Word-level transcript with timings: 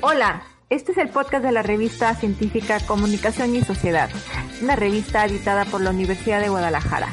Hola, 0.00 0.44
este 0.70 0.92
es 0.92 0.98
el 0.98 1.08
podcast 1.08 1.44
de 1.44 1.50
la 1.50 1.62
revista 1.62 2.14
científica 2.14 2.78
Comunicación 2.78 3.56
y 3.56 3.62
Sociedad, 3.62 4.08
una 4.62 4.76
revista 4.76 5.24
editada 5.24 5.64
por 5.64 5.80
la 5.80 5.90
Universidad 5.90 6.40
de 6.40 6.48
Guadalajara. 6.48 7.12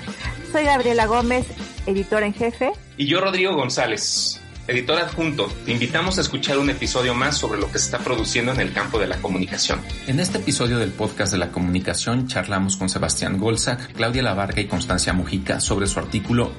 Soy 0.51 0.65
Gabriela 0.65 1.07
Gómez, 1.07 1.47
editora 1.87 2.27
en 2.27 2.35
jefe. 2.35 2.73
Y 2.95 3.07
yo, 3.07 3.21
Rodrigo 3.21 3.55
González, 3.55 4.39
editor 4.67 4.99
adjunto. 4.99 5.51
Te 5.65 5.71
invitamos 5.71 6.19
a 6.19 6.21
escuchar 6.21 6.59
un 6.59 6.69
episodio 6.69 7.15
más 7.15 7.37
sobre 7.37 7.59
lo 7.59 7.71
que 7.71 7.79
se 7.79 7.85
está 7.85 7.97
produciendo 7.97 8.51
en 8.51 8.59
el 8.59 8.71
campo 8.71 8.99
de 8.99 9.07
la 9.07 9.17
comunicación. 9.17 9.81
En 10.05 10.19
este 10.19 10.37
episodio 10.37 10.77
del 10.77 10.91
podcast 10.91 11.31
de 11.31 11.39
la 11.39 11.51
comunicación 11.51 12.27
charlamos 12.27 12.77
con 12.77 12.89
Sebastián 12.89 13.39
Golzac, 13.39 13.93
Claudia 13.93 14.21
Lavarga 14.21 14.61
y 14.61 14.67
Constancia 14.67 15.11
Mujica 15.11 15.59
sobre 15.59 15.87
su 15.87 15.97
artículo 15.97 16.51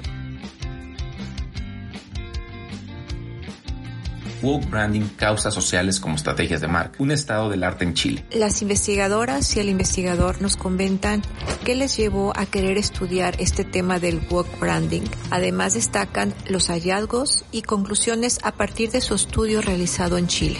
Woke 4.41 4.69
Branding, 4.69 5.07
causas 5.15 5.53
sociales 5.53 5.99
como 5.99 6.15
estrategias 6.15 6.61
de 6.61 6.67
marca, 6.67 6.97
un 6.99 7.11
estado 7.11 7.49
del 7.49 7.63
arte 7.63 7.83
en 7.83 7.93
Chile. 7.93 8.25
Las 8.31 8.61
investigadoras 8.61 9.55
y 9.55 9.59
el 9.59 9.69
investigador 9.69 10.41
nos 10.41 10.57
comentan 10.57 11.21
qué 11.65 11.75
les 11.75 11.97
llevó 11.97 12.33
a 12.35 12.45
querer 12.45 12.77
estudiar 12.77 13.35
este 13.39 13.63
tema 13.63 13.99
del 13.99 14.21
Woke 14.29 14.59
Branding. 14.59 15.03
Además 15.31 15.73
destacan 15.73 16.33
los 16.47 16.67
hallazgos 16.69 17.45
y 17.51 17.61
conclusiones 17.61 18.39
a 18.43 18.51
partir 18.51 18.91
de 18.91 19.01
su 19.01 19.15
estudio 19.15 19.61
realizado 19.61 20.17
en 20.17 20.27
Chile. 20.27 20.59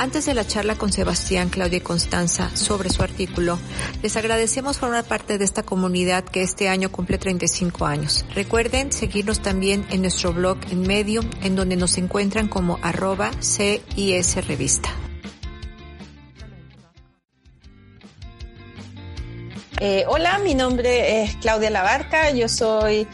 Antes 0.00 0.24
de 0.24 0.32
la 0.32 0.46
charla 0.46 0.76
con 0.76 0.90
Sebastián, 0.90 1.50
Claudia 1.50 1.76
y 1.76 1.82
Constanza 1.82 2.56
sobre 2.56 2.88
su 2.88 3.02
artículo, 3.02 3.58
les 4.02 4.16
agradecemos 4.16 4.78
formar 4.78 5.04
parte 5.04 5.36
de 5.36 5.44
esta 5.44 5.62
comunidad 5.62 6.24
que 6.24 6.40
este 6.40 6.70
año 6.70 6.90
cumple 6.90 7.18
35 7.18 7.84
años. 7.84 8.24
Recuerden 8.34 8.92
seguirnos 8.92 9.42
también 9.42 9.84
en 9.90 10.00
nuestro 10.00 10.32
blog 10.32 10.56
en 10.70 10.80
Medium, 10.80 11.28
en 11.42 11.54
donde 11.54 11.76
nos 11.76 11.98
encuentran 11.98 12.48
como 12.48 12.78
arroba 12.80 13.30
CIS 13.42 14.46
Revista. 14.46 14.88
Eh, 19.80 20.04
hola, 20.08 20.38
mi 20.38 20.54
nombre 20.54 21.24
es 21.24 21.36
Claudia 21.36 21.68
Labarca, 21.68 22.30
yo 22.30 22.48
soy 22.48 23.06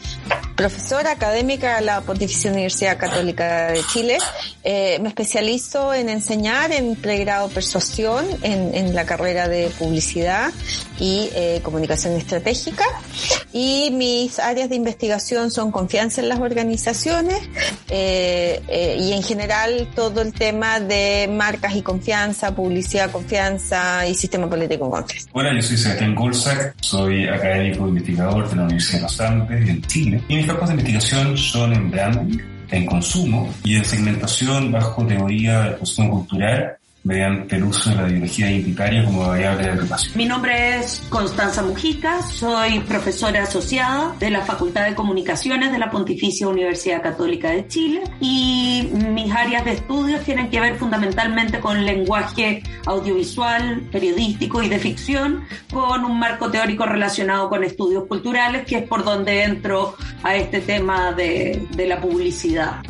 profesora 0.57 1.11
académica 1.11 1.75
de 1.77 1.85
la 1.85 2.01
Pontificia 2.01 2.51
Universidad 2.51 2.97
Católica 2.97 3.71
de 3.71 3.81
Chile. 3.93 4.17
Eh, 4.63 4.97
me 5.01 5.07
especializo 5.07 5.93
en 5.93 6.09
enseñar 6.09 6.71
en 6.71 6.95
pregrado 6.95 7.47
persuasión 7.47 8.25
en, 8.41 8.95
la 8.95 9.05
carrera 9.05 9.47
de 9.47 9.69
publicidad 9.77 10.51
y 10.99 11.29
eh, 11.35 11.59
comunicación 11.61 12.15
estratégica. 12.15 12.83
Y 13.53 13.91
mis 13.91 14.39
áreas 14.39 14.69
de 14.69 14.75
investigación 14.75 15.51
son 15.51 15.71
confianza 15.71 16.21
en 16.21 16.29
las 16.29 16.39
organizaciones 16.39 17.39
eh, 17.89 18.97
y 18.99 19.13
en 19.13 19.21
general 19.21 19.89
todo 19.95 20.21
el 20.21 20.33
tema 20.33 20.79
de 20.79 21.29
marcas 21.31 21.75
y 21.75 21.83
confianza, 21.83 22.55
publicidad, 22.55 23.11
confianza 23.11 24.07
y 24.07 24.15
sistema 24.15 24.49
político 24.49 24.89
confianza. 24.89 25.29
Hola, 25.33 25.53
yo 25.53 25.61
soy 25.61 25.77
Sebastián 25.77 26.15
Golzac, 26.15 26.75
soy 26.81 27.27
académico 27.27 27.87
investigador 27.87 28.49
de 28.49 28.55
la 28.55 28.63
Universidad 28.63 28.97
de 28.97 29.03
los 29.03 29.21
Andes 29.21 29.69
en 29.69 29.81
Chile. 29.83 30.23
Mis 30.47 30.53
campos 30.53 30.69
de 30.69 30.75
investigación 30.75 31.37
son 31.37 31.73
en 31.73 31.91
branding, 31.91 32.37
en 32.71 32.85
consumo 32.85 33.53
y 33.65 33.75
en 33.75 33.83
segmentación 33.83 34.71
bajo 34.71 35.05
teoría 35.05 35.59
del 35.63 35.77
consumo 35.77 36.19
cultural 36.19 36.77
mediante 37.03 37.55
el 37.55 37.63
uso 37.63 37.89
de 37.89 37.95
la 37.95 38.09
ideología 38.09 38.51
identitaria 38.51 39.03
como 39.05 39.27
variable 39.27 39.63
de 39.63 39.71
agrupación. 39.71 40.17
Mi 40.17 40.25
nombre 40.25 40.77
es 40.77 41.01
Constanza 41.09 41.63
Mujica, 41.63 42.21
soy 42.21 42.79
profesora 42.81 43.43
asociada 43.43 44.13
de 44.19 44.29
la 44.29 44.41
Facultad 44.41 44.85
de 44.87 44.95
Comunicaciones 44.95 45.71
de 45.71 45.79
la 45.79 45.89
Pontificia 45.89 46.47
Universidad 46.47 47.01
Católica 47.01 47.51
de 47.51 47.65
Chile 47.67 48.03
y 48.19 48.89
mis 49.13 49.33
áreas 49.33 49.63
de 49.63 49.71
estudios 49.71 50.21
tienen 50.23 50.49
que 50.49 50.59
ver 50.59 50.75
fundamentalmente 50.75 51.59
con 51.61 51.85
lenguaje 51.85 52.61
audiovisual, 52.85 53.83
periodístico 53.89 54.61
y 54.61 54.69
de 54.69 54.79
ficción, 54.79 55.45
con 55.71 56.03
un 56.03 56.19
marco 56.19 56.51
teórico 56.51 56.85
relacionado 56.85 57.49
con 57.49 57.63
estudios 57.63 58.05
culturales, 58.05 58.65
que 58.65 58.79
es 58.79 58.87
por 58.87 59.05
donde 59.05 59.43
entro 59.43 59.95
a 60.27 60.35
este 60.35 60.59
tema 60.59 61.13
de, 61.13 61.65
de 61.75 61.87
la 61.87 62.01
publicidad. 62.01 62.81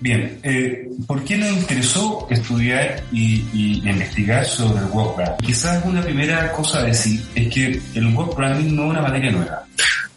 Bien, 0.00 0.38
eh, 0.42 0.86
¿por 1.06 1.24
qué 1.24 1.38
nos 1.38 1.50
interesó 1.50 2.28
estudiar 2.30 3.02
y, 3.10 3.42
y 3.52 3.88
investigar 3.88 4.44
sobre 4.44 4.80
el 4.80 4.90
work 4.92 5.16
branding? 5.16 5.46
Quizás 5.46 5.84
una 5.84 6.02
primera 6.02 6.52
cosa 6.52 6.80
a 6.80 6.84
decir 6.84 7.20
es 7.34 7.48
que 7.48 7.80
el 7.94 8.14
work 8.14 8.36
branding 8.36 8.76
no 8.76 8.84
es 8.84 8.90
una 8.90 9.02
materia 9.02 9.32
nueva. 9.32 9.64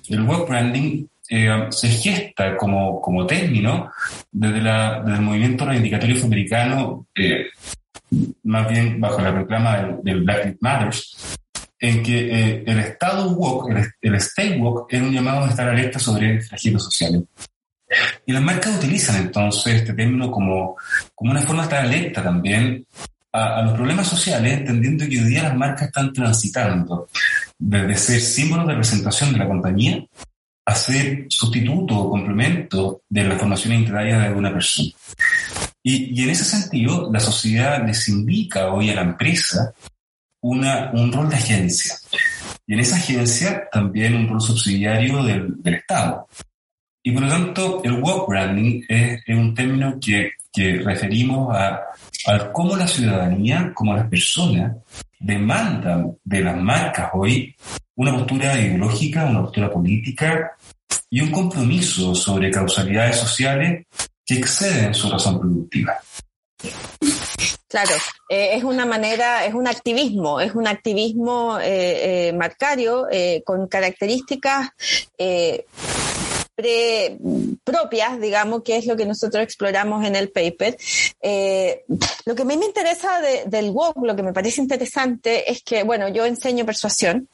El 0.10 0.22
work 0.24 0.50
branding 0.50 1.06
eh, 1.30 1.50
se 1.70 1.88
gesta 1.88 2.58
como, 2.58 3.02
como 3.02 3.26
término 3.26 3.90
desde, 4.30 4.62
la, 4.62 5.00
desde 5.00 5.20
el 5.20 5.22
movimiento 5.22 5.66
reivindicatorio 5.66 6.16
afroamericano, 6.18 7.08
eh, 7.16 7.46
más 8.44 8.68
bien 8.68 9.00
bajo 9.00 9.22
la 9.22 9.32
reclama 9.32 9.78
del, 9.78 9.96
del 10.04 10.24
Black 10.24 10.44
Lives 10.44 10.58
Matters, 10.60 11.31
en 11.82 12.04
que 12.04 12.30
eh, 12.30 12.64
el 12.68 12.80
Estado 12.80 13.32
woke, 13.32 13.72
el, 13.72 13.92
el 14.02 14.16
state 14.16 14.58
woke, 14.58 14.94
es 14.94 15.02
un 15.02 15.12
llamado 15.12 15.44
a 15.44 15.50
estar 15.50 15.68
alerta 15.68 15.98
sobre 15.98 16.40
flagelos 16.40 16.84
sociales. 16.84 17.24
Y 18.26 18.32
las 18.32 18.44
marcas 18.44 18.78
utilizan 18.78 19.18
entonces 19.18 19.76
este 19.76 19.94
término 19.94 20.32
como, 20.32 20.78
como 21.16 21.32
una 21.32 21.42
forma 21.42 21.64
de 21.64 21.70
estar 21.70 21.86
alerta 21.86 22.24
también 22.24 22.86
a, 23.34 23.58
a, 23.58 23.62
los 23.64 23.74
problemas 23.74 24.08
sociales, 24.08 24.60
entendiendo 24.60 25.06
que 25.10 25.20
hoy 25.20 25.30
día 25.30 25.44
las 25.44 25.58
marcas 25.58 25.88
están 25.88 26.14
transitando 26.14 27.08
desde 27.58 27.98
ser 27.98 28.22
símbolos 28.22 28.68
de 28.68 28.74
representación 28.74 29.34
de 29.34 29.40
la 29.40 29.48
compañía 29.48 30.06
a 30.64 30.76
ser 30.76 31.26
sustituto 31.30 31.98
o 31.98 32.10
complemento 32.12 33.02
de 33.10 33.24
la 33.24 33.36
formación 33.36 33.74
identitaria 33.74 34.20
de 34.20 34.34
una 34.36 34.54
persona. 34.54 34.90
Y, 35.82 36.20
y 36.20 36.24
en 36.24 36.30
ese 36.30 36.46
sentido, 36.46 37.10
la 37.12 37.20
sociedad 37.20 37.84
les 37.86 38.08
indica 38.08 38.72
hoy 38.72 38.92
a 38.92 38.96
la 38.96 39.02
empresa 39.02 39.74
una, 40.42 40.92
un 40.94 41.12
rol 41.12 41.30
de 41.30 41.36
agencia. 41.36 41.96
Y 42.68 42.74
en 42.74 42.80
esa 42.80 42.98
agencia 42.98 43.70
también 43.72 44.16
un 44.16 44.30
rol 44.30 44.42
subsidiario 44.42 45.24
del, 45.24 45.56
Estado. 45.64 46.28
Y 47.04 47.12
por 47.12 47.24
lo 47.24 47.30
tanto, 47.30 47.82
el 47.84 47.94
work 47.94 48.28
branding 48.28 48.84
es, 48.88 49.22
es 49.26 49.36
un 49.36 49.56
término 49.56 49.98
que, 50.00 50.32
que 50.52 50.80
referimos 50.80 51.56
a, 51.56 51.82
a, 52.28 52.52
cómo 52.52 52.76
la 52.76 52.88
ciudadanía, 52.88 53.72
cómo 53.74 53.96
las 53.96 54.08
personas 54.08 54.76
demandan 55.20 56.18
de 56.24 56.42
las 56.42 56.58
marcas 56.58 57.10
hoy 57.14 57.56
una 57.96 58.14
postura 58.14 58.60
ideológica, 58.60 59.26
una 59.26 59.42
postura 59.42 59.70
política 59.70 60.52
y 61.10 61.22
un 61.22 61.32
compromiso 61.32 62.16
sobre 62.16 62.50
causalidades 62.50 63.18
sociales 63.18 63.86
que 64.26 64.36
exceden 64.36 64.94
su 64.94 65.10
razón 65.10 65.40
productiva. 65.40 65.94
Claro, 67.72 67.92
eh, 68.28 68.50
es 68.58 68.66
una 68.66 68.86
manera, 68.86 69.46
es 69.46 69.54
un 69.54 69.66
activismo, 69.66 70.42
es 70.42 70.54
un 70.56 70.68
activismo 70.68 71.58
eh, 71.58 72.28
eh, 72.28 72.34
marcario 72.34 73.08
con 73.46 73.70
características 73.70 74.72
propias, 77.64 78.20
digamos, 78.20 78.64
que 78.64 78.78
es 78.78 78.86
lo 78.86 78.96
que 78.96 79.06
nosotros 79.06 79.44
exploramos 79.44 80.06
en 80.06 80.16
el 80.16 80.32
paper. 80.32 80.78
Eh, 81.22 81.84
lo 82.26 82.36
que 82.36 82.42
a 82.42 82.46
mí 82.46 82.58
me 82.58 82.66
interesa 82.66 83.22
de, 83.22 83.44
del 83.46 83.72
WOC, 83.72 83.98
lo 84.04 84.16
que 84.16 84.24
me 84.24 84.34
parece 84.34 84.62
interesante 84.62 85.52
es 85.52 85.64
que, 85.64 85.84
bueno, 85.84 86.08
yo 86.10 86.26
enseño 86.26 86.66
persuasión 86.66 87.28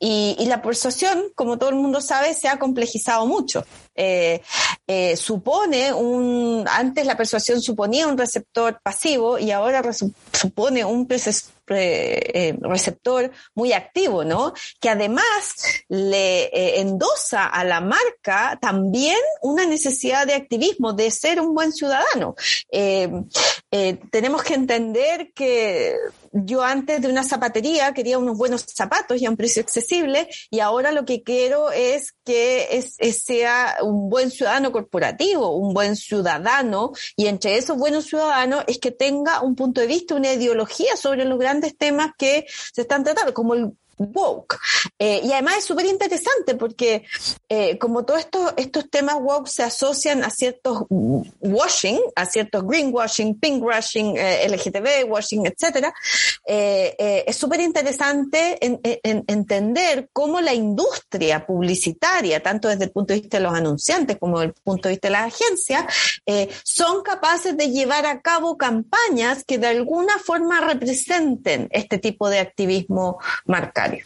y, 0.00 0.46
la 0.46 0.62
persuasión, 0.62 1.24
como 1.34 1.58
todo 1.58 1.70
el 1.70 1.76
mundo 1.76 2.00
sabe, 2.00 2.32
se 2.34 2.48
ha 2.48 2.58
complejizado 2.58 3.26
mucho. 3.26 3.64
Eh, 3.96 4.40
eh, 4.86 5.16
supone 5.16 5.92
un, 5.92 6.64
antes 6.68 7.04
la 7.04 7.16
persuasión 7.16 7.60
suponía 7.60 8.06
un 8.06 8.16
receptor 8.16 8.80
pasivo 8.80 9.38
y 9.38 9.50
ahora 9.50 9.82
supone 10.32 10.84
un 10.84 11.06
receptor 11.68 13.30
muy 13.54 13.72
activo, 13.72 14.24
¿no? 14.24 14.52
Que 14.80 14.90
además 14.90 15.54
le 15.88 16.44
eh, 16.44 16.80
endosa 16.80 17.46
a 17.46 17.64
la 17.64 17.80
marca 17.80 18.58
también 18.60 19.18
una 19.42 19.66
necesidad 19.66 20.26
de 20.26 20.34
activismo, 20.34 20.92
de 20.92 21.10
ser 21.10 21.40
un 21.40 21.54
buen 21.54 21.72
ciudadano. 21.72 22.34
Eh, 22.70 23.10
tenemos 23.70 24.42
que 24.42 24.54
entender 24.54 25.32
que 25.34 25.94
yo 26.32 26.62
antes 26.62 27.02
de 27.02 27.08
una 27.08 27.22
zapatería 27.22 27.92
quería 27.92 28.18
unos 28.18 28.38
buenos 28.38 28.64
zapatos 28.66 29.20
y 29.20 29.26
a 29.26 29.30
un 29.30 29.36
precio 29.36 29.60
accesible 29.60 30.28
y 30.50 30.60
ahora 30.60 30.90
lo 30.90 31.04
que 31.04 31.22
quiero 31.22 31.70
es 31.70 32.14
que 32.24 32.78
es, 32.78 32.94
es 32.98 33.22
sea 33.24 33.76
un 33.82 34.08
buen 34.08 34.30
ciudadano 34.30 34.72
corporativo, 34.72 35.54
un 35.56 35.74
buen 35.74 35.96
ciudadano 35.96 36.92
y 37.14 37.26
entre 37.26 37.56
esos 37.56 37.76
buenos 37.76 38.06
ciudadanos 38.06 38.64
es 38.68 38.78
que 38.78 38.90
tenga 38.90 39.42
un 39.42 39.54
punto 39.54 39.80
de 39.82 39.86
vista, 39.86 40.14
una 40.14 40.32
ideología 40.32 40.96
sobre 40.96 41.24
los 41.26 41.38
grandes 41.38 41.76
temas 41.76 42.12
que 42.16 42.46
se 42.72 42.82
están 42.82 43.04
tratando, 43.04 43.34
como 43.34 43.54
el 43.54 43.72
woke. 43.98 44.58
Eh, 44.98 45.20
y 45.24 45.32
además 45.32 45.58
es 45.58 45.64
súper 45.64 45.86
interesante 45.86 46.54
porque 46.54 47.04
eh, 47.48 47.78
como 47.78 48.04
todos 48.04 48.20
estos, 48.20 48.54
estos 48.56 48.90
temas 48.90 49.16
woke 49.20 49.48
se 49.48 49.62
asocian 49.62 50.24
a 50.24 50.30
ciertos 50.30 50.84
washing, 50.88 52.00
a 52.14 52.26
ciertos 52.26 52.64
greenwashing, 52.64 53.38
pinkwashing, 53.38 54.16
eh, 54.16 54.48
LGTB 54.48 55.10
washing, 55.10 55.46
etcétera, 55.46 55.92
es 56.46 57.36
súper 57.36 57.60
interesante 57.60 58.58
entender 58.62 60.08
cómo 60.12 60.40
la 60.40 60.54
industria 60.54 61.44
publicitaria, 61.46 62.42
tanto 62.42 62.68
desde 62.68 62.84
el 62.84 62.90
punto 62.90 63.12
de 63.12 63.20
vista 63.20 63.36
de 63.38 63.44
los 63.44 63.54
anunciantes 63.54 64.16
como 64.18 64.40
desde 64.40 64.54
el 64.54 64.62
punto 64.62 64.88
de 64.88 64.94
vista 64.94 65.08
de 65.08 65.12
las 65.12 65.34
agencias, 65.34 65.84
son 66.64 67.02
capaces 67.02 67.56
de 67.56 67.70
llevar 67.70 68.06
a 68.06 68.20
cabo 68.20 68.56
campañas 68.56 69.44
que 69.44 69.58
de 69.58 69.66
alguna 69.66 70.18
forma 70.18 70.60
representen 70.60 71.68
este 71.70 71.98
tipo 71.98 72.28
de 72.28 72.38
activismo 72.38 73.18
marcario. 73.88 74.04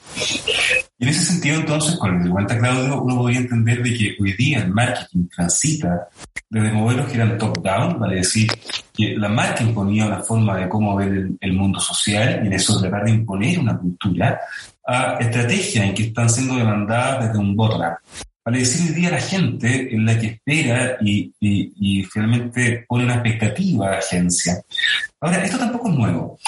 En 0.98 1.08
ese 1.08 1.24
sentido, 1.24 1.56
entonces, 1.60 1.96
con 1.96 2.22
que 2.22 2.30
cuenta 2.30 2.58
Claudio, 2.58 3.02
uno 3.02 3.16
podría 3.16 3.40
entender 3.40 3.82
de 3.82 3.94
que 3.94 4.16
hoy 4.20 4.32
día 4.34 4.58
el 4.58 4.70
marketing 4.70 5.26
transita 5.34 6.08
desde 6.48 6.72
modelos 6.72 7.06
que 7.06 7.14
eran 7.14 7.38
top-down, 7.38 7.98
vale 7.98 8.16
decir, 8.16 8.48
que 8.94 9.16
la 9.16 9.28
marca 9.28 9.64
imponía 9.64 10.06
una 10.06 10.20
forma 10.20 10.56
de 10.58 10.68
cómo 10.68 10.94
ver 10.94 11.30
el, 11.40 11.52
mundo 11.54 11.80
social 11.80 12.40
y 12.42 12.46
en 12.46 12.52
eso 12.52 12.80
tratar 12.80 13.04
de 13.04 13.12
imponer 13.12 13.58
una 13.58 13.76
cultura, 13.78 14.40
a 14.86 15.16
estrategias 15.18 15.86
en 15.86 15.94
que 15.94 16.02
están 16.04 16.28
siendo 16.28 16.56
demandadas 16.56 17.26
desde 17.26 17.38
un 17.38 17.56
bottom-up. 17.56 17.96
Vale 18.44 18.58
decir, 18.58 18.90
hoy 18.90 18.94
día 19.00 19.10
la 19.10 19.20
gente 19.20 19.94
es 19.94 20.02
la 20.02 20.18
que 20.18 20.26
espera 20.26 20.96
y, 21.00 21.32
y, 21.40 22.00
y 22.00 22.04
finalmente 22.04 22.84
pone 22.88 23.04
una 23.04 23.14
expectativa 23.14 23.86
a 23.86 23.90
la 23.92 23.98
agencia. 23.98 24.60
Ahora, 25.20 25.44
esto 25.44 25.58
tampoco 25.58 25.88
es 25.88 25.94
nuevo. 25.94 26.38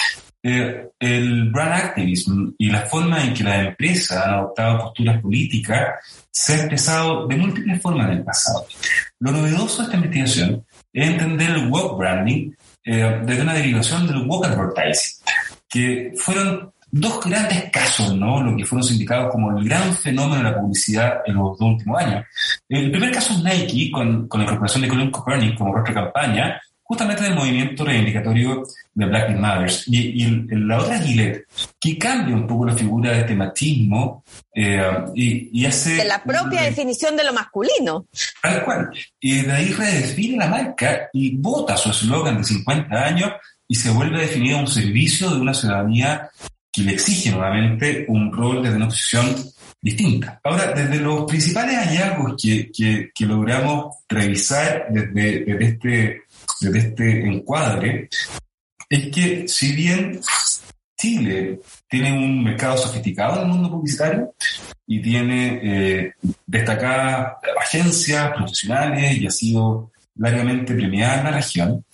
Eh, 0.47 0.89
el 0.99 1.49
brand 1.49 1.73
activism 1.73 2.51
y 2.59 2.69
la 2.69 2.81
forma 2.81 3.23
en 3.23 3.33
que 3.33 3.43
las 3.43 3.65
empresas 3.65 4.23
han 4.23 4.35
adoptado 4.35 4.77
posturas 4.77 5.19
políticas 5.19 5.95
se 6.29 6.53
ha 6.53 6.57
expresado 6.57 7.25
de 7.25 7.35
múltiples 7.35 7.81
formas 7.81 8.11
en 8.11 8.17
el 8.17 8.23
pasado. 8.23 8.63
Lo 9.21 9.31
novedoso 9.31 9.79
de 9.79 9.83
esta 9.85 9.95
investigación 9.95 10.63
es 10.93 11.09
entender 11.09 11.49
el 11.49 11.67
woke 11.67 11.97
branding 11.97 12.51
eh, 12.83 13.21
desde 13.25 13.41
una 13.41 13.55
derivación 13.55 14.05
del 14.05 14.27
woke 14.27 14.45
advertising, 14.45 15.23
que 15.67 16.13
fueron 16.15 16.71
dos 16.91 17.25
grandes 17.25 17.71
casos, 17.71 18.15
¿no? 18.15 18.43
Lo 18.43 18.55
que 18.55 18.65
fueron 18.65 18.87
sindicados 18.87 19.31
como 19.31 19.57
el 19.57 19.67
gran 19.67 19.95
fenómeno 19.95 20.43
de 20.43 20.43
la 20.43 20.59
publicidad 20.59 21.21
en 21.25 21.33
los 21.33 21.57
dos 21.57 21.71
últimos 21.71 22.03
años. 22.03 22.23
El 22.69 22.91
primer 22.91 23.11
caso 23.11 23.33
es 23.33 23.43
Nike, 23.43 23.89
con, 23.89 24.27
con 24.27 24.41
la 24.41 24.43
incorporación 24.43 24.83
de 24.83 24.89
Colin 24.89 25.11
Kaepernick 25.11 25.57
como 25.57 25.73
rostro 25.73 25.95
de 25.95 26.01
campaña, 26.01 26.61
justamente 26.87 27.23
del 27.23 27.33
movimiento 27.33 27.83
reivindicatorio 27.83 28.63
de 28.93 29.05
Black 29.07 29.29
Lives 29.29 29.41
Matter. 29.41 29.71
Y, 29.87 30.25
la 30.49 30.77
otra 30.77 30.97
es 30.97 31.05
Gillette, 31.05 31.47
que 31.79 31.97
cambia 31.97 32.35
un 32.35 32.45
poco 32.45 32.65
la 32.67 32.75
figura 32.75 33.11
de 33.11 33.19
este 33.21 33.35
machismo 33.35 34.23
eh, 34.53 34.81
y, 35.15 35.65
hace... 35.65 35.95
De 35.95 36.05
la 36.05 36.23
propia 36.23 36.61
definición 36.61 37.17
de 37.17 37.23
lo 37.23 37.33
masculino. 37.33 38.05
Tal 38.41 38.63
cual. 38.63 38.91
Y 39.19 39.41
de 39.41 39.51
ahí 39.51 39.73
redefine 39.73 40.37
la 40.37 40.47
marca 40.47 41.09
y 41.11 41.35
vota 41.37 41.75
su 41.75 41.89
eslogan 41.89 42.37
de 42.37 42.43
50 42.43 42.95
años 42.95 43.31
y 43.67 43.73
se 43.73 43.89
vuelve 43.89 44.17
a 44.17 44.21
definir 44.21 44.55
un 44.55 44.67
servicio 44.67 45.31
de 45.31 45.41
una 45.41 45.55
ciudadanía 45.55 46.29
que 46.71 46.83
le 46.83 46.93
exige 46.93 47.31
nuevamente 47.31 48.05
un 48.09 48.31
rol 48.31 48.61
desde 48.61 48.75
una 48.75 48.89
posición 48.89 49.35
distinta. 49.81 50.39
Ahora, 50.43 50.71
desde 50.71 50.97
los 50.99 51.25
principales 51.25 51.77
hallazgos 51.77 52.35
que, 52.39 52.71
que, 52.71 53.25
logramos 53.25 53.95
revisar 54.07 54.87
desde, 54.89 55.45
desde 55.45 55.65
este 55.65 56.21
de 56.61 56.79
este 56.79 57.25
encuadre 57.25 58.09
es 58.89 59.07
que 59.07 59.47
si 59.47 59.73
bien 59.73 60.19
Chile 60.97 61.59
tiene 61.89 62.13
un 62.13 62.43
mercado 62.43 62.77
sofisticado 62.77 63.37
en 63.37 63.41
el 63.41 63.47
mundo 63.47 63.71
publicitario 63.71 64.33
y 64.87 65.01
tiene 65.01 65.59
eh, 65.63 66.13
destacadas 66.45 67.33
agencias 67.59 68.31
profesionales 68.35 69.17
y 69.17 69.27
ha 69.27 69.31
sido 69.31 69.91
largamente 70.15 70.73
premiada 70.73 71.17
en 71.17 71.23
la 71.25 71.31
región, 71.31 71.85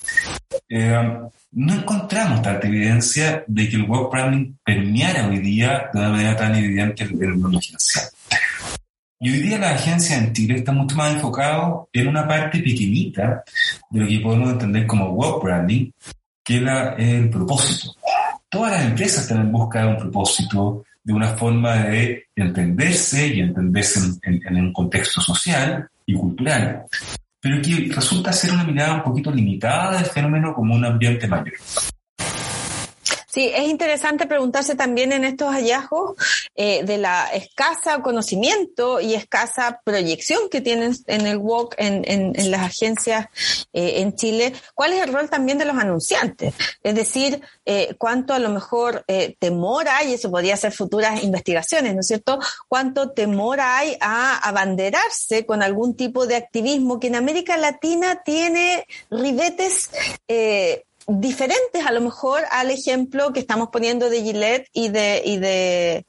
eh, 0.70 1.20
no 1.54 1.74
encontramos 1.74 2.42
tanta 2.42 2.68
evidencia 2.68 3.44
de 3.48 3.70
que 3.70 3.76
el 3.76 3.84
web 3.84 4.10
branding 4.12 4.54
permeara 4.64 5.28
hoy 5.28 5.40
día 5.40 5.90
de 5.92 6.00
una 6.00 6.10
manera 6.10 6.38
tan 6.38 6.56
evidente 6.56 7.04
en 7.04 7.22
el 7.22 7.36
mundo 7.36 7.60
financiero. 7.60 8.10
Y 9.20 9.30
hoy 9.32 9.40
día 9.42 9.60
la 9.60 9.72
agencia 9.72 10.18
en 10.18 10.34
Chile 10.34 10.56
está 10.56 10.72
mucho 10.72 10.96
más 10.96 11.14
enfocado 11.14 11.90
en 11.94 12.08
una 12.08 12.28
parte 12.28 12.60
pequeñita 12.60 13.44
de 13.92 14.00
lo 14.00 14.08
que 14.08 14.20
podemos 14.20 14.52
entender 14.52 14.88
como 14.88 15.12
web 15.12 15.42
branding, 15.44 15.92
que 16.44 16.58
es 16.58 16.64
el 16.98 17.30
propósito. 17.30 17.96
Todas 18.50 18.72
las 18.72 18.86
empresas 18.86 19.24
están 19.24 19.42
en 19.42 19.52
busca 19.52 19.82
de 19.82 19.88
un 19.88 19.98
propósito, 19.98 20.84
de 21.04 21.14
una 21.14 21.30
forma 21.30 21.76
de 21.84 22.26
entenderse 22.36 23.28
y 23.28 23.40
entenderse 23.42 24.00
en, 24.24 24.42
en 24.46 24.56
un 24.58 24.74
contexto 24.74 25.22
social 25.22 25.88
y 26.06 26.14
cultural, 26.14 26.84
pero 27.40 27.62
que 27.62 27.92
resulta 27.94 28.34
ser 28.34 28.52
una 28.52 28.64
mirada 28.64 28.96
un 28.96 29.04
poquito 29.04 29.32
limitada 29.32 29.98
del 29.98 30.06
fenómeno 30.06 30.54
como 30.54 30.76
un 30.76 30.86
ambiente 30.86 31.28
mayor. 31.28 31.54
Sí, 33.34 33.50
es 33.56 33.70
interesante 33.70 34.28
preguntarse 34.28 34.76
también 34.76 35.14
en 35.14 35.24
estos 35.24 35.54
hallazgos 35.54 36.16
eh, 36.54 36.84
de 36.84 36.98
la 36.98 37.28
escasa 37.28 38.02
conocimiento 38.02 39.00
y 39.00 39.14
escasa 39.14 39.80
proyección 39.86 40.50
que 40.50 40.60
tienen 40.60 40.94
en 41.08 41.26
el 41.26 41.38
WOC, 41.38 41.76
en, 41.78 42.04
en, 42.06 42.52
las 42.52 42.62
agencias 42.62 43.28
eh, 43.72 44.02
en 44.02 44.16
Chile, 44.16 44.52
cuál 44.76 44.92
es 44.92 45.02
el 45.02 45.14
rol 45.14 45.30
también 45.30 45.58
de 45.58 45.64
los 45.64 45.78
anunciantes. 45.78 46.54
Es 46.84 46.94
decir, 46.94 47.42
eh, 47.66 47.96
cuánto 47.98 48.34
a 48.34 48.40
lo 48.40 48.50
mejor 48.50 49.06
temor 49.40 49.88
hay, 49.88 50.14
eso 50.14 50.30
podría 50.30 50.58
ser 50.58 50.74
futuras 50.74 51.24
investigaciones, 51.24 51.94
¿no 51.94 52.02
es 52.02 52.08
cierto? 52.08 52.38
Cuánto 52.68 53.12
temor 53.12 53.62
hay 53.62 53.96
a 54.02 54.40
abanderarse 54.40 55.46
con 55.46 55.64
algún 55.64 55.96
tipo 55.96 56.28
de 56.28 56.36
activismo 56.36 57.00
que 57.00 57.08
en 57.08 57.16
América 57.16 57.56
Latina 57.56 58.24
tiene 58.26 58.86
ribetes 59.10 59.90
diferentes 61.08 61.86
a 61.86 61.92
lo 61.92 62.02
mejor 62.02 62.44
al 62.52 62.72
ejemplo 62.72 63.34
que 63.34 63.40
estamos 63.40 63.70
poniendo 63.70 64.10
de 64.10 64.22
Gillette 64.22 64.68
y 64.74 64.90
de, 64.90 65.22
y 65.26 65.38
de, 65.38 66.06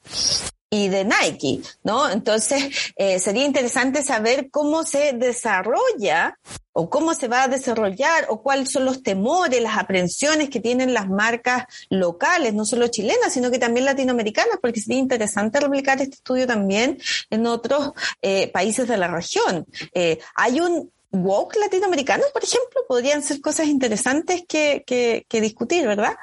y 0.73 0.87
de 0.89 1.05
Nike, 1.05 1.61
¿no? 1.83 2.09
Entonces, 2.09 2.93
eh, 2.95 3.19
sería 3.19 3.45
interesante 3.45 4.01
saber 4.01 4.49
cómo 4.49 4.83
se 4.83 5.13
desarrolla 5.13 6.39
o 6.71 6.89
cómo 6.89 7.13
se 7.13 7.27
va 7.27 7.43
a 7.43 7.47
desarrollar 7.47 8.25
o 8.29 8.41
cuáles 8.41 8.71
son 8.71 8.85
los 8.85 9.03
temores, 9.03 9.61
las 9.61 9.77
aprensiones 9.77 10.49
que 10.49 10.59
tienen 10.59 10.93
las 10.95 11.07
marcas 11.07 11.65
locales, 11.89 12.55
no 12.55 12.65
solo 12.65 12.87
chilenas, 12.87 13.31
sino 13.31 13.51
que 13.51 13.59
también 13.59 13.85
latinoamericanas, 13.85 14.57
porque 14.59 14.81
sería 14.81 14.97
interesante 14.97 15.59
replicar 15.59 16.01
este 16.01 16.15
estudio 16.15 16.47
también 16.47 16.99
en 17.29 17.45
otros 17.45 17.91
eh, 18.23 18.51
países 18.51 18.87
de 18.87 18.97
la 18.97 19.09
región. 19.09 19.67
Eh, 19.93 20.17
hay 20.33 20.59
un 20.59 20.91
woke 21.13 21.57
latinoamericanos, 21.59 22.27
por 22.33 22.43
ejemplo, 22.43 22.81
podrían 22.87 23.21
ser 23.21 23.39
cosas 23.39 23.67
interesantes 23.67 24.43
que, 24.47 24.83
que, 24.85 25.41
discutir, 25.41 25.85
¿verdad? 25.85 26.15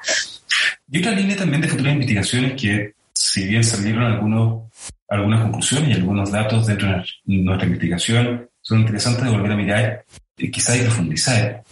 Y 0.89 0.99
otra 0.99 1.11
línea 1.11 1.37
también 1.37 1.61
de 1.61 1.69
futuras 1.69 1.93
investigaciones 1.93 2.61
que, 2.61 2.93
si 3.13 3.47
bien 3.47 3.63
salieron 3.63 4.03
algunos, 4.03 4.69
algunas 5.07 5.41
conclusiones 5.43 5.89
y 5.89 5.93
algunos 5.93 6.31
datos 6.31 6.67
dentro 6.67 6.89
de 6.89 7.03
nuestra 7.25 7.67
investigación, 7.67 8.49
son 8.61 8.81
interesantes 8.81 9.23
de 9.23 9.31
volver 9.31 9.51
a 9.51 9.55
mirar, 9.55 10.05
eh, 10.37 10.51
quizás 10.51 10.77
y 10.77 10.81
profundizar, 10.81 11.63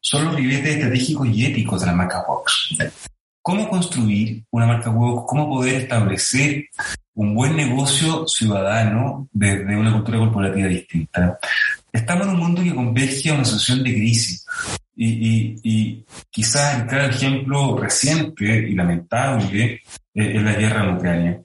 son 0.00 0.24
los 0.26 0.34
ribetes 0.34 0.76
estratégicos 0.76 1.28
y 1.28 1.46
éticos 1.46 1.80
de 1.80 1.86
la 1.86 1.94
marca 1.94 2.24
woke. 2.28 2.50
¿Cómo 3.40 3.68
construir 3.68 4.42
una 4.50 4.66
marca 4.66 4.90
woke? 4.90 5.26
¿Cómo 5.26 5.48
poder 5.48 5.82
establecer 5.82 6.64
un 7.14 7.34
buen 7.34 7.56
negocio 7.56 8.26
ciudadano 8.26 9.28
desde 9.32 9.76
una 9.76 9.92
cultura 9.92 10.18
corporativa 10.18 10.66
distinta? 10.66 11.38
Estamos 11.94 12.26
en 12.26 12.34
un 12.34 12.40
mundo 12.40 12.60
que 12.60 12.74
converge 12.74 13.30
a 13.30 13.34
una 13.34 13.44
situación 13.44 13.84
de 13.84 13.94
crisis. 13.94 14.44
Y, 14.96 15.56
y, 15.62 16.04
quizás 16.28 16.80
el 16.80 16.86
claro 16.88 17.08
ejemplo 17.08 17.78
reciente 17.78 18.44
y 18.44 18.74
lamentable 18.74 19.80
es 20.12 20.42
la 20.42 20.54
guerra 20.54 20.84
en 20.84 20.96
Ucrania. 20.96 21.40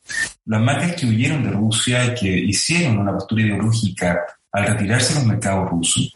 Las 0.46 0.62
marcas 0.62 0.96
que 0.96 1.06
huyeron 1.06 1.44
de 1.44 1.52
Rusia, 1.52 2.16
que 2.16 2.28
hicieron 2.28 2.98
una 2.98 3.14
postura 3.14 3.44
ideológica 3.44 4.20
al 4.52 4.66
retirarse 4.66 5.14
de 5.14 5.20
los 5.20 5.28
mercados 5.28 5.70
rusos, 5.70 6.16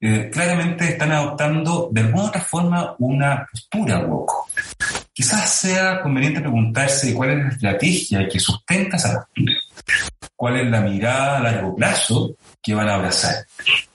eh, 0.00 0.30
claramente 0.32 0.88
están 0.88 1.12
adoptando 1.12 1.90
de 1.92 2.00
alguna 2.00 2.24
otra 2.24 2.40
forma 2.40 2.94
una 2.98 3.46
postura 3.50 3.98
woke. 4.00 4.32
Quizás 5.12 5.52
sea 5.52 6.00
conveniente 6.00 6.40
preguntarse 6.40 7.12
cuál 7.12 7.30
es 7.30 7.38
la 7.38 7.48
estrategia 7.50 8.28
que 8.28 8.40
sustenta 8.40 8.96
esa 8.96 9.20
postura, 9.20 9.54
cuál 10.34 10.60
es 10.60 10.70
la 10.70 10.80
mirada 10.80 11.36
a 11.36 11.42
largo 11.42 11.76
plazo 11.76 12.36
que 12.66 12.74
van 12.74 12.88
a 12.88 12.96
abrazar 12.96 13.46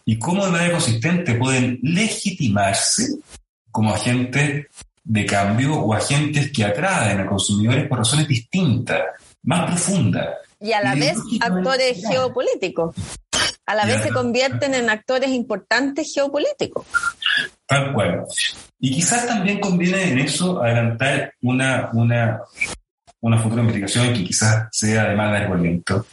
y 0.06 0.18
cómo 0.18 0.46
de 0.46 0.51
manera 0.51 0.72
consistente 0.72 1.36
pueden 1.36 1.78
legitimarse 1.84 3.18
como 3.70 3.94
agentes 3.94 4.68
de 5.04 5.25
cambio 5.25 5.75
o 5.75 5.94
agentes 5.94 6.54
que 6.54 6.63
atraen 6.63 7.20
a 7.20 7.25
consumidores 7.25 7.86
por 7.90 7.98
razones 7.98 8.30
distintas, 8.30 9.01
más 9.44 9.66
profundas. 9.66 10.38
Y 10.62 10.72
a 10.72 10.82
la 10.82 10.96
vez 10.96 11.18
actores 11.42 12.01
geopolíticos. 12.08 12.96
A 13.66 13.75
la 13.75 13.86
vez 13.86 14.04
se 14.04 14.10
convierten 14.10 14.74
en 14.74 14.90
actores 14.90 15.32
importantes 15.32 16.13
geopolíticos. 16.13 16.86
Tal 17.66 17.94
cual. 17.94 18.24
Y 18.80 18.92
quizás 18.92 19.28
también 19.28 19.60
conviene 19.60 20.12
en 20.12 20.20
eso 20.20 20.63
adelantar 20.63 21.34
una, 21.42 21.90
una 21.92 22.42
una 23.22 23.38
futura 23.38 23.62
investigación 23.62 24.13
que 24.13 24.24
quizás 24.24 24.68
sea 24.72 25.10
de 25.10 25.16
más 25.16 25.32
largo 25.32 25.54
aliento. 25.54 26.06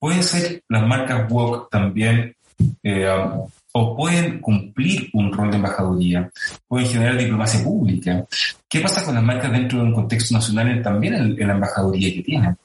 Pueden 0.00 0.22
ser 0.22 0.62
las 0.70 0.86
marcas 0.86 1.30
WOC 1.30 1.68
también, 1.70 2.34
eh, 2.82 3.06
o 3.72 3.94
pueden 3.94 4.40
cumplir 4.40 5.10
un 5.12 5.30
rol 5.30 5.50
de 5.50 5.58
embajaduría, 5.58 6.30
pueden 6.66 6.88
generar 6.88 7.18
diplomacia 7.18 7.62
pública. 7.62 8.24
¿Qué 8.66 8.80
pasa 8.80 9.04
con 9.04 9.14
las 9.14 9.22
marcas 9.22 9.52
dentro 9.52 9.78
de 9.78 9.84
un 9.84 9.94
contexto 9.94 10.32
nacional 10.32 10.80
también 10.82 11.14
en, 11.14 11.46
la 11.46 11.52
embajaduría 11.52 12.14
que 12.14 12.22
tienen? 12.22 12.56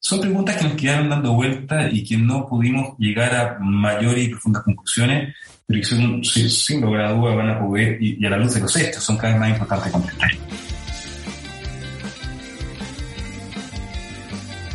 Son 0.00 0.20
preguntas 0.20 0.56
que 0.56 0.64
nos 0.64 0.74
quedaron 0.74 1.08
dando 1.08 1.34
vuelta 1.34 1.88
y 1.88 2.02
que 2.02 2.16
no 2.16 2.48
pudimos 2.48 2.98
llegar 2.98 3.32
a 3.32 3.58
mayores 3.60 4.24
y 4.24 4.30
profundas 4.30 4.64
conclusiones, 4.64 5.36
pero 5.64 5.78
que 5.78 5.86
son, 5.86 6.24
sin, 6.24 6.80
lugar 6.80 7.02
a 7.02 7.12
duda 7.12 7.36
van 7.36 7.50
a 7.50 7.60
poder, 7.60 7.96
y, 8.02 8.26
a 8.26 8.30
la 8.30 8.38
luz 8.38 8.54
de 8.54 8.60
los 8.60 8.76
hechos, 8.76 9.04
son 9.04 9.16
cada 9.16 9.34
vez 9.34 9.40
más 9.40 9.50
importantes 9.50 9.92
contestar. 9.92 10.30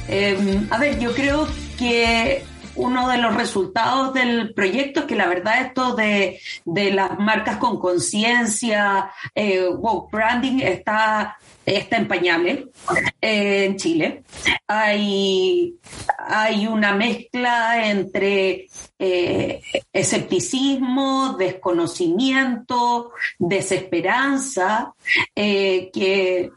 Eh, 0.08 0.66
a 0.70 0.78
ver, 0.78 0.98
yo 1.02 1.14
creo 1.14 1.46
que 1.78 2.44
uno 2.76 3.08
de 3.10 3.18
los 3.18 3.36
resultados 3.36 4.14
del 4.14 4.54
proyecto 4.54 5.02
es 5.02 5.06
que 5.08 5.16
la 5.16 5.28
verdad 5.28 5.62
esto 5.62 5.96
de, 5.96 6.40
de 6.66 6.92
las 6.92 7.18
marcas 7.20 7.58
con 7.58 7.80
conciencia, 7.80 9.12
eh, 9.34 9.68
branding 10.12 10.60
está 10.60 11.38
está 11.68 11.98
empañable 11.98 12.70
eh, 13.20 13.66
en 13.66 13.76
Chile. 13.76 14.24
Hay, 14.68 15.76
hay 16.18 16.66
una 16.66 16.94
mezcla 16.94 17.90
entre 17.90 18.68
eh, 18.98 19.62
escepticismo, 19.92 21.36
desconocimiento, 21.38 23.12
desesperanza, 23.38 24.94
eh, 25.36 25.90
que, 25.94 26.52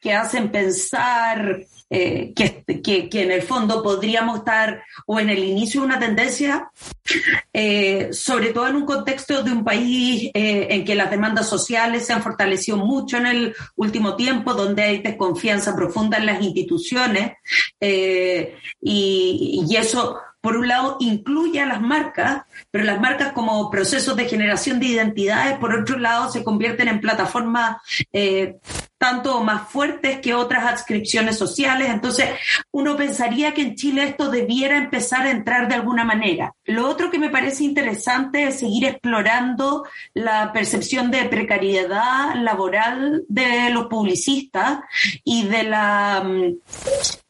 que 0.00 0.12
hacen 0.12 0.50
pensar 0.50 1.60
eh, 1.88 2.32
que, 2.34 2.64
que, 2.82 3.08
que, 3.08 3.22
en 3.22 3.30
el 3.30 3.42
fondo 3.42 3.80
podríamos 3.80 4.38
estar 4.38 4.82
o 5.06 5.20
en 5.20 5.30
el 5.30 5.44
inicio 5.44 5.80
de 5.80 5.86
una 5.86 6.00
tendencia, 6.00 6.70
eh, 7.52 8.08
sobre 8.12 8.52
todo 8.52 8.66
en 8.66 8.76
un 8.76 8.86
contexto 8.86 9.42
de 9.44 9.52
un 9.52 9.64
país 9.64 10.30
eh, 10.34 10.66
en 10.70 10.84
que 10.84 10.96
las 10.96 11.10
demandas 11.10 11.48
sociales 11.48 12.04
se 12.04 12.12
han 12.12 12.22
fortalecido 12.22 12.76
mucho 12.78 13.18
en 13.18 13.26
el 13.26 13.54
último 13.76 14.16
tiempo, 14.16 14.54
donde 14.54 14.82
hay 14.82 14.98
desconfianza 15.02 15.76
profunda 15.76 16.18
en 16.18 16.26
las 16.26 16.42
instituciones 16.42 17.34
y, 17.80 19.64
y 19.68 19.76
eso 19.76 20.18
por 20.46 20.56
un 20.56 20.68
lado, 20.68 20.96
incluye 21.00 21.60
a 21.60 21.66
las 21.66 21.80
marcas, 21.80 22.44
pero 22.70 22.84
las 22.84 23.00
marcas 23.00 23.32
como 23.32 23.68
procesos 23.68 24.14
de 24.14 24.28
generación 24.28 24.78
de 24.78 24.86
identidades, 24.86 25.58
por 25.58 25.74
otro 25.74 25.98
lado, 25.98 26.30
se 26.30 26.44
convierten 26.44 26.86
en 26.86 27.00
plataformas 27.00 27.78
eh, 28.12 28.54
tanto 28.98 29.42
más 29.42 29.68
fuertes 29.68 30.20
que 30.20 30.34
otras 30.34 30.64
adscripciones 30.64 31.36
sociales. 31.36 31.88
Entonces, 31.90 32.30
uno 32.70 32.96
pensaría 32.96 33.52
que 33.52 33.62
en 33.62 33.74
Chile 33.74 34.04
esto 34.04 34.30
debiera 34.30 34.78
empezar 34.78 35.26
a 35.26 35.30
entrar 35.30 35.68
de 35.68 35.74
alguna 35.74 36.04
manera. 36.04 36.54
Lo 36.64 36.88
otro 36.88 37.10
que 37.10 37.18
me 37.18 37.30
parece 37.30 37.64
interesante 37.64 38.44
es 38.44 38.58
seguir 38.58 38.84
explorando 38.86 39.84
la 40.14 40.52
percepción 40.52 41.10
de 41.10 41.24
precariedad 41.24 42.34
laboral 42.36 43.24
de 43.28 43.70
los 43.70 43.86
publicistas 43.86 44.80
y 45.24 45.46
de 45.46 45.62
la 45.64 46.22
mm, 46.24 46.54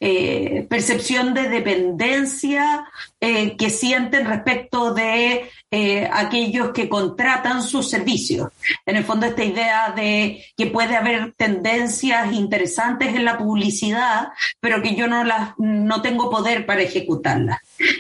eh, 0.00 0.66
percepción 0.68 1.34
de 1.34 1.48
dependencia 1.48 2.86
eh, 3.28 3.56
que 3.56 3.70
sienten 3.70 4.24
respecto 4.24 4.94
de 4.94 5.50
eh, 5.72 6.08
aquellos 6.12 6.70
que 6.70 6.88
contratan 6.88 7.60
sus 7.60 7.90
servicios. 7.90 8.50
En 8.86 8.94
el 8.94 9.02
fondo, 9.02 9.26
esta 9.26 9.42
idea 9.42 9.90
de 9.90 10.44
que 10.56 10.68
puede 10.68 10.94
haber 10.94 11.32
tendencias 11.32 12.32
interesantes 12.32 13.16
en 13.16 13.24
la 13.24 13.36
publicidad, 13.36 14.28
pero 14.60 14.80
que 14.80 14.94
yo 14.94 15.08
no 15.08 15.24
las 15.24 15.54
no 15.58 16.02
tengo 16.02 16.30
poder 16.30 16.66
para 16.66 16.82
ejecutarlas. 16.82 17.58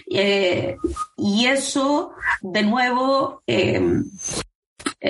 Eh, 0.08 0.76
y 1.16 1.46
eso, 1.46 2.12
de 2.40 2.62
nuevo, 2.62 3.42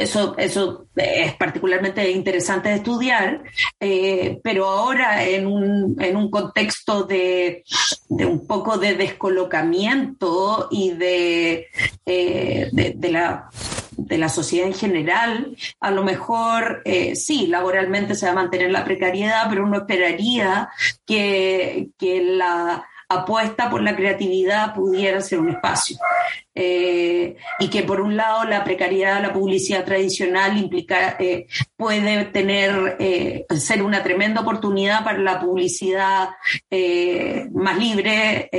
eso, 0.03 0.35
eso 0.37 0.87
es 0.95 1.35
particularmente 1.35 2.11
interesante 2.11 2.69
de 2.69 2.77
estudiar, 2.77 3.43
eh, 3.81 4.41
pero 4.43 4.67
ahora 4.67 5.25
en 5.25 5.47
un, 5.47 5.97
en 6.01 6.17
un 6.17 6.31
contexto 6.31 7.05
de, 7.05 7.65
de, 8.09 8.27
un 8.27 8.47
poco 8.47 8.79
de 8.79 8.95
descolocamiento 8.95 10.69
y 10.71 10.91
de, 10.91 11.69
eh, 12.05 12.69
de, 12.73 13.11
la, 13.11 13.49
de 13.97 14.19
la 14.19 14.29
sociedad 14.29 14.67
en 14.67 14.75
general, 14.75 15.57
a 15.81 15.91
lo 15.91 16.05
mejor 16.05 16.83
eh, 16.85 17.17
sí, 17.17 17.47
laboralmente 17.47 18.15
se 18.15 18.27
va 18.27 18.33
a 18.33 18.37
mantener 18.37 18.71
la 18.71 18.85
precariedad, 18.85 19.47
pero 19.49 19.65
uno 19.65 19.79
esperaría 19.79 20.69
que, 21.07 21.89
que 21.99 22.23
la 22.23 22.87
apuesta 23.09 23.71
por 23.71 23.83
la 23.83 23.95
creatividad 23.95 24.75
pudiera 24.75 25.21
ser 25.21 25.39
un 25.39 25.51
espacio. 25.51 25.97
Eh, 26.59 27.37
y 27.59 27.69
que 27.69 27.83
por 27.83 28.01
un 28.01 28.17
lado 28.17 28.45
la 28.45 28.65
precariedad 28.65 29.17
de 29.17 29.27
la 29.27 29.33
publicidad 29.35 29.85
tradicional 29.85 30.57
implica, 30.57 31.17
eh, 31.19 31.47
puede 31.77 32.25
tener, 32.27 32.97
eh, 32.99 33.45
ser 33.59 33.83
una 33.83 34.03
tremenda 34.03 34.41
oportunidad 34.41 35.05
para 35.05 35.19
la 35.19 35.39
publicidad 35.39 36.31
más 37.53 37.79
libre, 37.79 38.51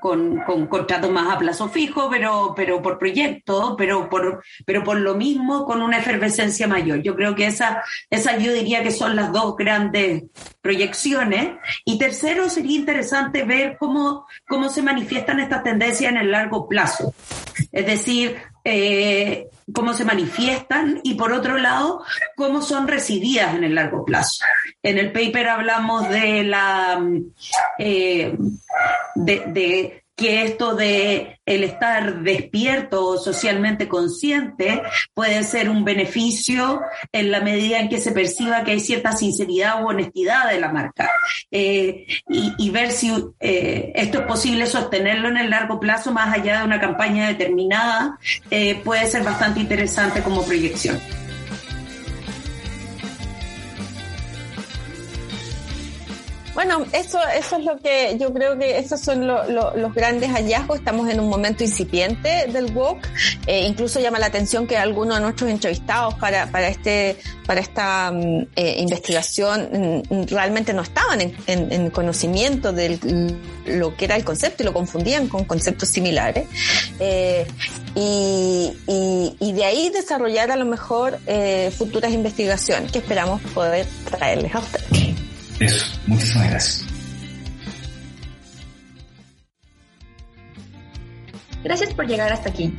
con, 0.00 0.38
con, 0.40 0.66
contratos 0.66 1.10
más 1.10 1.34
a 1.34 1.38
plazo 1.38 1.68
fijo, 1.68 2.08
pero, 2.10 2.54
pero 2.56 2.80
por 2.80 2.98
proyecto, 2.98 3.74
pero 3.76 4.08
por, 4.08 4.42
pero 4.64 4.82
por 4.82 4.98
lo 4.98 5.14
mismo 5.14 5.66
con 5.66 5.82
una 5.82 5.98
efervescencia 5.98 6.66
mayor. 6.66 7.02
Yo 7.02 7.14
creo 7.14 7.34
que 7.34 7.46
esa, 7.46 7.82
esa 8.08 8.38
yo 8.38 8.52
diría 8.52 8.82
que 8.82 8.90
son 8.90 9.16
las 9.16 9.32
dos 9.32 9.56
grandes 9.56 10.24
proyecciones. 10.64 11.58
Y 11.84 11.98
tercero, 11.98 12.48
sería 12.48 12.76
interesante 12.76 13.44
ver 13.44 13.76
cómo, 13.78 14.26
cómo 14.48 14.70
se 14.70 14.82
manifiestan 14.82 15.40
estas 15.40 15.62
tendencias 15.62 16.10
en 16.10 16.18
el 16.18 16.23
largo 16.30 16.68
plazo. 16.68 17.14
Es 17.72 17.86
decir, 17.86 18.36
eh, 18.64 19.48
cómo 19.72 19.94
se 19.94 20.04
manifiestan 20.04 21.00
y 21.02 21.14
por 21.14 21.32
otro 21.32 21.58
lado, 21.58 22.02
cómo 22.36 22.62
son 22.62 22.88
recibidas 22.88 23.54
en 23.54 23.64
el 23.64 23.74
largo 23.74 24.04
plazo. 24.04 24.44
En 24.82 24.98
el 24.98 25.12
paper 25.12 25.48
hablamos 25.48 26.08
de 26.08 26.44
la 26.44 27.02
eh, 27.78 28.36
de, 29.14 30.03
que 30.16 30.42
esto 30.44 30.74
de 30.74 31.40
el 31.44 31.64
estar 31.64 32.22
despierto 32.22 33.18
socialmente 33.18 33.88
consciente 33.88 34.82
puede 35.12 35.42
ser 35.42 35.68
un 35.68 35.84
beneficio 35.84 36.80
en 37.12 37.30
la 37.30 37.40
medida 37.40 37.80
en 37.80 37.88
que 37.88 38.00
se 38.00 38.12
perciba 38.12 38.64
que 38.64 38.72
hay 38.72 38.80
cierta 38.80 39.12
sinceridad 39.12 39.82
o 39.82 39.88
honestidad 39.88 40.48
de 40.50 40.60
la 40.60 40.72
marca 40.72 41.10
eh, 41.50 42.06
y, 42.28 42.70
ver 42.70 42.90
si 42.90 43.12
eh, 43.40 43.92
esto 43.94 44.20
es 44.20 44.26
posible 44.26 44.66
sostenerlo 44.66 45.28
en 45.28 45.36
el 45.36 45.50
largo 45.50 45.78
plazo 45.78 46.12
más 46.12 46.36
allá 46.36 46.60
de 46.60 46.64
una 46.64 46.80
campaña 46.80 47.28
determinada 47.28 48.18
eh, 48.50 48.80
puede 48.82 49.06
ser 49.06 49.22
bastante 49.22 49.60
interesante 49.60 50.22
como 50.22 50.44
proyección. 50.44 51.00
Bueno, 56.54 56.84
eso, 56.92 57.18
eso 57.36 57.56
es 57.56 57.64
lo 57.64 57.76
que 57.78 58.16
yo 58.18 58.32
creo 58.32 58.56
que 58.56 58.78
esos 58.78 59.00
son 59.00 59.26
los 59.26 59.94
grandes 59.94 60.30
hallazgos. 60.30 60.78
Estamos 60.78 61.08
en 61.10 61.18
un 61.20 61.28
momento 61.28 61.64
incipiente 61.64 62.46
del 62.46 62.72
WOC. 62.72 62.98
Eh, 63.46 63.66
incluso 63.66 64.00
llama 64.00 64.18
la 64.18 64.26
atención 64.26 64.66
que 64.66 64.76
algunos 64.76 65.16
de 65.16 65.22
nuestros 65.22 65.50
entrevistados 65.50 66.14
para, 66.14 66.46
para, 66.50 66.68
este, 66.68 67.16
para 67.46 67.60
esta 67.60 68.12
mm, 68.12 68.46
eh, 68.56 68.76
investigación 68.78 70.04
mm, 70.08 70.26
realmente 70.28 70.72
no 70.72 70.82
estaban 70.82 71.20
en, 71.20 71.34
en, 71.46 71.90
conocimiento 71.90 72.72
de 72.72 72.98
lo 73.66 73.96
que 73.96 74.04
era 74.04 74.16
el 74.16 74.24
concepto 74.24 74.62
y 74.62 74.66
lo 74.66 74.72
confundían 74.72 75.28
con 75.28 75.44
conceptos 75.44 75.88
similares. 75.88 76.46
Eh, 77.00 77.46
y, 77.94 78.72
y, 78.86 79.36
y, 79.38 79.52
de 79.52 79.64
ahí 79.64 79.90
desarrollar 79.90 80.50
a 80.50 80.56
lo 80.56 80.64
mejor 80.64 81.18
eh, 81.26 81.72
futuras 81.76 82.12
investigaciones 82.12 82.90
que 82.90 82.98
esperamos 82.98 83.40
poder 83.54 83.86
traerles 84.10 84.54
a 84.54 84.58
ustedes. 84.58 85.03
Eso, 85.60 85.86
muchísimas 86.06 86.50
gracias. 86.50 86.86
Gracias 91.62 91.94
por 91.94 92.06
llegar 92.06 92.32
hasta 92.32 92.50
aquí. 92.50 92.74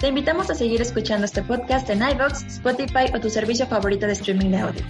Te 0.00 0.08
invitamos 0.08 0.48
a 0.48 0.54
seguir 0.54 0.80
escuchando 0.80 1.26
este 1.26 1.42
podcast 1.42 1.90
en 1.90 1.98
iVoox, 1.98 2.46
Spotify 2.46 3.12
o 3.14 3.20
tu 3.20 3.28
servicio 3.28 3.66
favorito 3.66 4.06
de 4.06 4.14
streaming 4.14 4.50
de 4.50 4.56
audio. 4.58 4.82